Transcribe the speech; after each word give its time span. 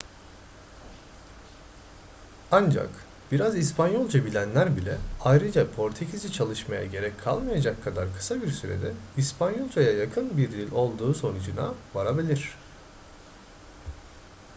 ancak 2.51 2.89
biraz 3.31 3.57
i̇spanyolca 3.57 4.25
bilenler 4.25 4.77
bile 4.77 4.97
ayrıca 5.23 5.71
portekizce 5.71 6.31
çalışmaya 6.31 6.85
gerek 6.85 7.19
kalmayacak 7.23 7.83
kadar 7.83 8.15
kısa 8.17 8.41
bir 8.41 8.51
sürede 8.51 8.91
i̇spanyolcaya 9.17 9.91
yakın 9.91 10.37
bir 10.37 10.51
dil 10.51 10.71
olduğu 10.71 11.13
sonucuna 11.13 11.73
varabilir 11.93 12.55